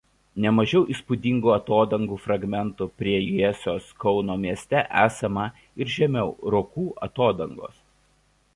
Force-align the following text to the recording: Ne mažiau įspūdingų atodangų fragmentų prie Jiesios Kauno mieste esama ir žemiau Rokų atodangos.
Ne 0.43 0.51
mažiau 0.59 0.85
įspūdingų 0.93 1.51
atodangų 1.55 2.17
fragmentų 2.23 2.87
prie 3.01 3.13
Jiesios 3.25 3.91
Kauno 4.05 4.39
mieste 4.47 4.83
esama 5.05 5.47
ir 5.85 5.95
žemiau 5.99 6.37
Rokų 6.57 6.87
atodangos. 7.09 7.77